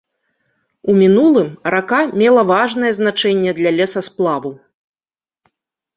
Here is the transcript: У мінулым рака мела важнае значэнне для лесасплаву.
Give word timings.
У 0.93 0.95
мінулым 1.01 1.51
рака 1.75 2.01
мела 2.21 2.41
важнае 2.53 2.91
значэнне 3.01 3.51
для 3.61 3.71
лесасплаву. 3.79 4.51